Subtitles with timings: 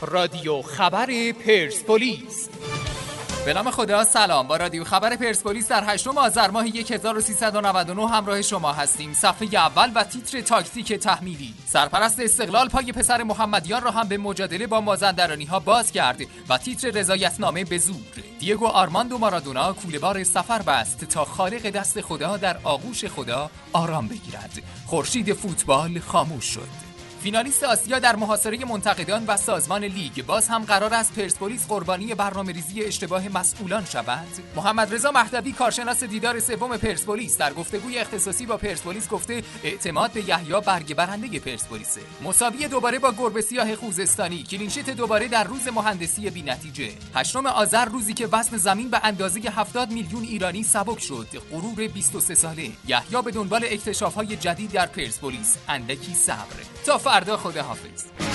[0.00, 2.48] رادیو خبر پرسپولیس.
[3.44, 4.46] به نام خدا سلام.
[4.46, 9.12] با رادیو خبر پرسپولیس در هشتم آذر ماه 1399 همراه شما هستیم.
[9.12, 11.54] صفحه اول و تیتر تاکتیک تحمیلی.
[11.66, 16.58] سرپرست استقلال پای پسر محمدیان را هم به مجادله با مازندرانی ها باز کرد و
[16.58, 17.96] تیتر رضایتنامه به زور.
[18.38, 24.62] دیگو آرماندو مارادونا کولهبار سفر بست تا خالق دست خدا در آغوش خدا آرام بگیرد.
[24.86, 26.85] خورشید فوتبال خاموش شد.
[27.22, 32.52] فینالیست آسیا در محاصره منتقدان و سازمان لیگ باز هم قرار است پرسپولیس قربانی برنامه
[32.52, 34.26] ریزی اشتباه مسئولان شود.
[34.56, 40.28] محمد رضا مهدوی کارشناس دیدار سوم پرسپولیس در گفتگوی اختصاصی با پرسپولیس گفته اعتماد به
[40.28, 42.00] یحیی برگ برنده پرسپولیسه.
[42.24, 47.84] مساوی دوباره با گربه سیاه خوزستانی clean sheet دوباره در روز مهندسی بینتیجه هشتم آذر
[47.84, 51.28] روزی که وزن زمین به اندازه 70 میلیون ایرانی سبک شد.
[51.50, 52.70] غرور 23 ساله.
[52.88, 55.56] یحیی به دنبال اکتشافات جدید در پرسپولیس.
[55.68, 56.56] اندکی صبر.
[56.86, 58.25] تا فردا خداحافظ.